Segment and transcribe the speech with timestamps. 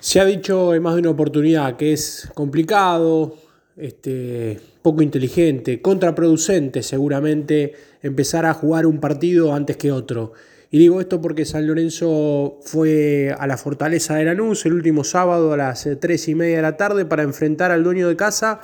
[0.00, 3.36] Se ha dicho en más de una oportunidad que es complicado,
[3.76, 10.32] este, poco inteligente, contraproducente seguramente empezar a jugar un partido antes que otro.
[10.70, 15.52] Y digo esto porque San Lorenzo fue a la Fortaleza de Lanús el último sábado
[15.52, 18.62] a las 3 y media de la tarde para enfrentar al dueño de casa,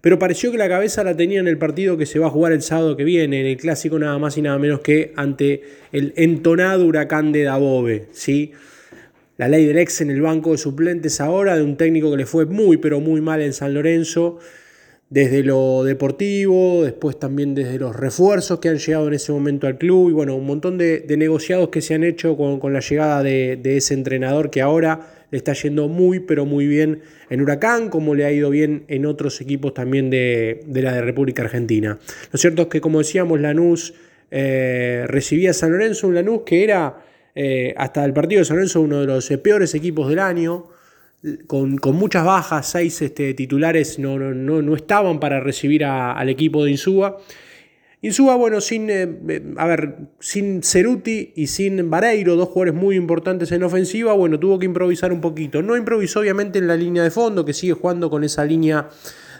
[0.00, 2.52] pero pareció que la cabeza la tenía en el partido que se va a jugar
[2.52, 6.12] el sábado que viene, en el clásico nada más y nada menos que ante el
[6.16, 8.52] entonado huracán de Dabove, ¿sí?
[9.38, 12.26] La ley del ex en el banco de suplentes ahora, de un técnico que le
[12.26, 14.38] fue muy, pero muy mal en San Lorenzo,
[15.10, 19.78] desde lo deportivo, después también desde los refuerzos que han llegado en ese momento al
[19.78, 23.60] club, y bueno, un montón de, negociados que se han hecho con, la llegada de,
[23.64, 28.24] ese entrenador que ahora le está yendo muy, pero muy bien en Huracán, como le
[28.24, 31.96] ha ido bien en otros equipos también de, la de República Argentina.
[32.32, 33.94] Lo cierto es que, como decíamos, Lanús
[34.32, 37.04] eh, recibía a San Lorenzo, un Lanús que era
[37.40, 40.64] eh, hasta el partido de San Lorenzo, uno de los eh, peores equipos del año,
[41.46, 46.72] con, muchas bajas, seis este, titulares no, no, no, estaban para recibir al equipo de
[46.72, 47.16] Insúa.
[48.02, 53.52] Insúa, bueno, sin, eh, a ver, sin Ceruti y sin Vareiro, dos jugadores muy importantes
[53.52, 55.62] en ofensiva, bueno, tuvo que improvisar un poquito.
[55.62, 58.88] No improvisó obviamente en la línea de fondo, que sigue jugando con esa línea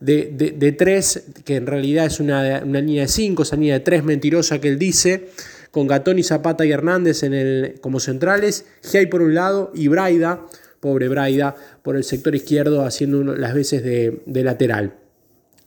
[0.00, 4.02] de, tres, que en realidad es una, una línea de cinco, esa línea de tres
[4.02, 5.28] mentirosa que él dice
[5.72, 10.46] con Gatoni, Zapata y Hernández en el, como centrales, Giai por un lado y Braida,
[10.80, 14.94] pobre Braida, por el sector izquierdo haciendo las veces de, lateral.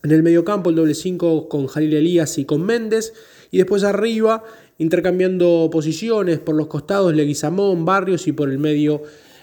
[0.04, 3.14] En el mediocampo el doble 5 con Jalil Elías y con Méndez.
[3.50, 4.44] Y después arriba,
[4.78, 9.02] intercambiando posiciones por los costados, Leguizamón, Barrios y por el medio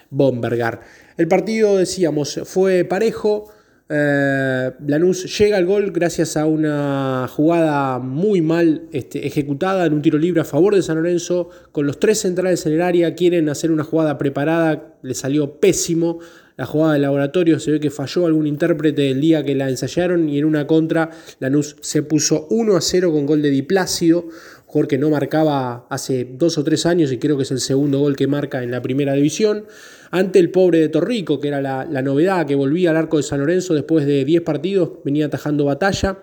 [0.09, 0.81] Bombergar.
[1.17, 3.51] El partido, decíamos, fue parejo.
[3.89, 10.01] Eh, Lanús llega al gol gracias a una jugada muy mal este, ejecutada en un
[10.01, 11.49] tiro libre a favor de San Lorenzo.
[11.71, 16.19] Con los tres centrales en el área quieren hacer una jugada preparada, le salió pésimo.
[16.55, 20.29] La jugada de laboratorio se ve que falló algún intérprete el día que la ensayaron
[20.29, 21.09] y en una contra
[21.39, 24.27] Lanús se puso 1 a 0 con gol de Diplácido,
[24.67, 27.99] jugador que no marcaba hace dos o tres años y creo que es el segundo
[27.99, 29.65] gol que marca en la primera división
[30.11, 33.39] ante el pobre de Torrico, que era la, novedad, que volvía al arco de San
[33.39, 36.19] Lorenzo después de 10 partidos, venía atajando batalla.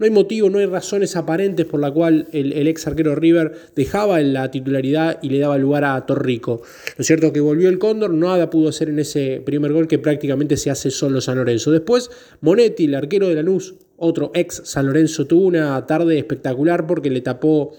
[0.00, 4.18] No hay motivo, no hay razones aparentes por la cual el, ex arquero River dejaba
[4.22, 6.62] la titularidad y le daba lugar a Torrico.
[6.96, 9.98] Lo cierto es que volvió el Cóndor, nada pudo hacer en ese primer gol que
[9.98, 11.70] prácticamente se hace solo San Lorenzo.
[11.70, 17.10] Después, Monetti, el arquero de Lanús, otro ex San Lorenzo, tuvo una tarde espectacular porque
[17.10, 17.74] le tapó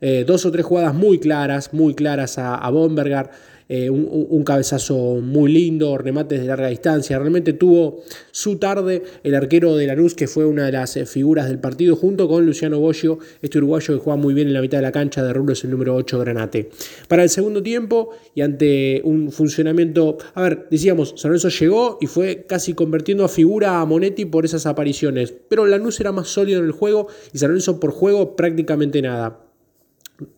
[0.00, 3.32] eh, dos o tres jugadas muy claras, muy claras a, a Bombergar.
[3.68, 7.18] Eh, un, cabezazo muy lindo, remates de larga distancia.
[7.18, 11.48] Realmente tuvo su tarde el arquero de Lanús, que fue una de las eh, figuras
[11.48, 14.78] del partido, junto con Luciano Bollo, este uruguayo que juega muy bien en la mitad
[14.78, 16.70] de la cancha de Rulo, es el número 8 Granate.
[17.08, 22.06] Para el segundo tiempo y ante un funcionamiento, a ver, decíamos, San Lorenzo llegó y
[22.06, 26.60] fue casi convirtiendo a figura a Monetti por esas apariciones, pero Lanús era más sólido
[26.60, 29.45] en el juego y San Lorenzo por juego prácticamente nada.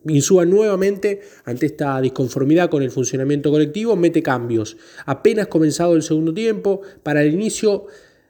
[0.05, 4.75] Insúa nuevamente, ante esta disconformidad con el funcionamiento colectivo, mete cambios.
[5.05, 7.85] Apenas comenzado el segundo tiempo, para el inicio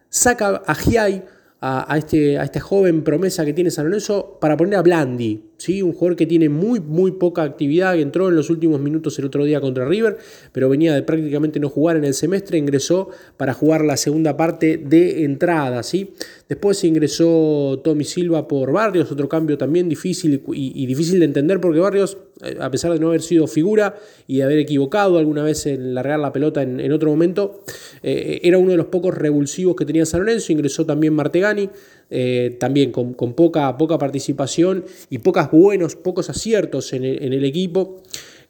[0.09, 1.25] saca a Giai,
[1.61, 5.48] a, este, a esta joven promesa que tiene San Lorenzo, para poner a Blandi.
[5.67, 9.25] Un jugador que tiene muy, muy poca actividad, que entró en los últimos minutos el
[9.25, 10.17] otro día contra River,
[10.53, 14.77] pero venía de prácticamente no jugar en el semestre, ingresó para jugar la segunda parte
[14.77, 15.83] de entrada.
[15.83, 16.13] ¿sí?
[16.47, 21.79] Después ingresó Tommy Silva por Barrios, otro cambio también difícil y, difícil de entender porque
[21.79, 23.97] Barrios, eh, a pesar de no haber sido figura
[24.27, 27.63] y de haber equivocado alguna vez en largar la pelota en, otro momento,
[28.01, 31.69] eh, era uno de los pocos revulsivos que tenía San Lorenzo, ingresó también Martegani.
[32.09, 38.01] Eh, también con, poca, poca participación y pocas buenos, pocos aciertos en el, equipo.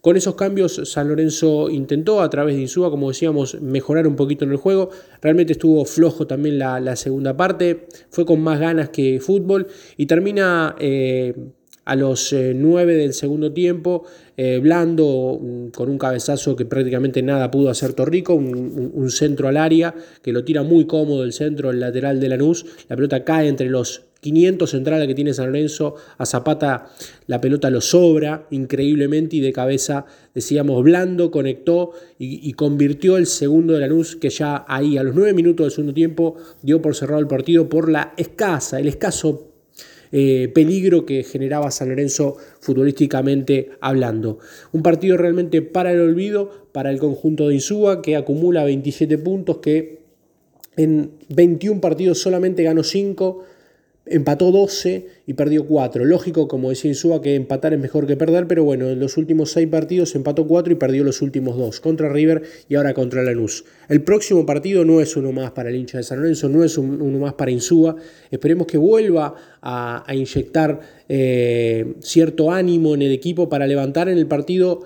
[0.02, 4.46] Con esos cambios, San Lorenzo intentó a través de Insúa, como decíamos, mejorar un poquito
[4.46, 4.90] en el juego.
[5.22, 10.76] Realmente estuvo flojo también la, segunda parte, fue con más ganas que fútbol y termina
[10.80, 11.34] eh,
[11.90, 14.04] a los 9 eh, del segundo tiempo,
[14.38, 19.58] eh, Blando mm, con un cabezazo que prácticamente nada pudo hacer Torrico, un, centro al
[19.58, 23.48] área que lo tira muy cómodo el centro, el lateral de Lanús, la pelota cae
[23.48, 26.92] entre los 500 centrales que tiene San Lorenzo, a Zapata
[27.26, 30.06] la pelota lo sobra increíblemente y de cabeza,
[30.36, 35.16] decíamos, Blando conectó y, y, convirtió el segundo de Lanús que ya ahí a los
[35.16, 39.49] 9 minutos del segundo tiempo dio por cerrado el partido por la escasa, el escaso
[40.12, 44.40] eh, peligro que generaba San Lorenzo futbolísticamente hablando.
[44.72, 49.58] Un partido realmente para el olvido, para el conjunto de Insúa, que acumula 27 puntos,
[49.58, 50.00] que
[50.78, 53.44] en 21 partidos solamente ganó 5
[54.10, 56.06] empató 12 y perdió 4.
[56.06, 59.52] Lógico, como decía Insúa, que empatar es mejor que perder, pero bueno, en los últimos
[59.52, 63.66] 6 partidos empató 4 y perdió los últimos 2, contra River y ahora contra Lanús.
[63.88, 66.78] El próximo partido no es uno más para el hincha de San Lorenzo, no es
[66.78, 67.96] uno más para Insúa.
[68.32, 74.28] Esperemos que vuelva a, inyectar eh, cierto ánimo en el equipo para levantar en el
[74.28, 74.84] partido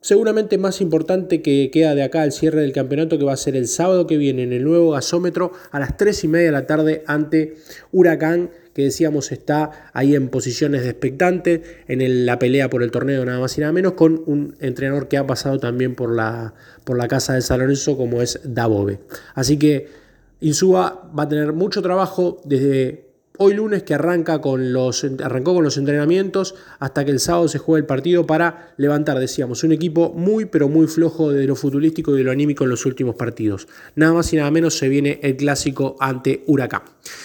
[0.00, 3.56] seguramente más importante que queda de acá al cierre del campeonato, que va a ser
[3.56, 6.66] el sábado que viene en el nuevo gasómetro a las 3 y media de la
[6.66, 7.56] tarde ante
[7.92, 13.24] Huracán, que decíamos está ahí en posiciones de expectante, en la pelea por el torneo
[13.24, 16.54] nada más y nada menos, con un entrenador que ha pasado también por la,
[16.84, 19.00] por la casa de San Lorenzo como es Dabove.
[19.34, 19.88] Así que
[20.40, 23.09] Insúa va a tener mucho trabajo desde
[23.42, 27.58] hoy lunes que arranca con los, arrancó con los entrenamientos hasta que el sábado se
[27.58, 32.14] juegue el partido para levantar, decíamos, un equipo muy pero muy flojo de lo futbolístico
[32.14, 33.66] y de lo anímico en los últimos partidos.
[33.94, 36.82] Nada más y nada menos se viene el clásico ante Huracán.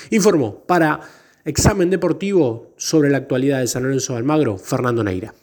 [0.10, 1.02] Informó para
[1.44, 5.34] examen deportivo sobre la actualidad de San Lorenzo de Almagro, Fernando Neira.